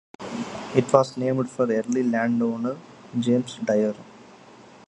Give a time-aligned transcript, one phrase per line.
[0.73, 2.75] It was named for early landowner
[3.19, 3.93] James Dyer.